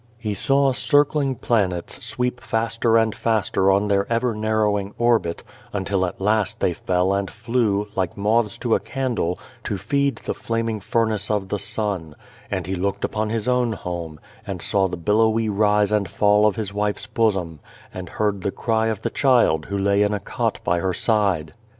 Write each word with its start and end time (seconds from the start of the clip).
He 0.17 0.33
saw 0.33 0.73
circling 0.73 1.35
planets 1.35 2.03
sweep 2.03 2.41
faster 2.41 2.97
and 2.97 3.13
faster 3.13 3.69
on 3.69 3.87
their 3.87 4.11
ever 4.11 4.33
narrowing 4.33 4.95
orbit, 4.97 5.43
until 5.73 6.07
at 6.07 6.19
last 6.19 6.59
they 6.59 6.73
fell 6.73 7.13
and 7.13 7.29
flew, 7.29 7.87
like 7.95 8.17
moths 8.17 8.57
to 8.65 8.73
a 8.73 8.79
candle, 8.79 9.37
to 9.65 9.77
feed 9.77 10.15
the 10.15 10.33
flaming 10.33 10.79
furnace 10.79 11.29
of 11.29 11.49
the 11.49 11.59
sun; 11.59 12.15
and 12.49 12.65
he 12.65 12.73
looked 12.73 13.05
upon 13.05 13.29
his 13.29 13.47
own 13.47 13.73
home, 13.73 14.19
and 14.47 14.59
saw 14.59 14.87
the 14.87 14.97
billowy 14.97 15.49
rise 15.49 15.91
and 15.91 16.09
fall 16.09 16.47
of 16.47 16.55
his 16.55 16.73
wife's 16.73 17.05
bosom, 17.05 17.59
and 17.93 18.09
heard 18.09 18.41
the 18.41 18.49
cry 18.49 18.87
of 18.87 19.03
the 19.03 19.11
child 19.11 19.65
who 19.65 19.77
lay 19.77 20.01
in 20.01 20.15
a 20.15 20.19
cot 20.19 20.59
by 20.63 20.79
her 20.79 20.95
side. 20.95 21.53